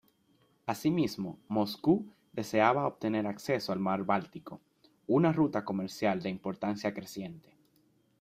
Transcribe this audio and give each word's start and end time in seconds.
Asimismo, 0.65 1.37
Moscú 1.47 2.07
deseaba 2.33 2.87
obtener 2.87 3.27
acceso 3.27 3.71
al 3.71 3.77
mar 3.77 4.03
Báltico, 4.03 4.59
una 5.05 5.31
ruta 5.31 5.63
comercial 5.63 6.23
de 6.23 6.29
importancia 6.31 6.91
creciente. 6.91 7.55